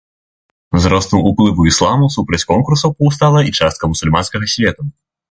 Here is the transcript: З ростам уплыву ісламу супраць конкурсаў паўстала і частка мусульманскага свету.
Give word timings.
З 0.83 0.91
ростам 0.93 1.25
уплыву 1.31 1.65
ісламу 1.71 2.07
супраць 2.15 2.41
конкурсаў 2.51 2.93
паўстала 3.01 3.43
і 3.49 3.53
частка 3.65 3.91
мусульманскага 3.91 4.49
свету. 4.55 4.87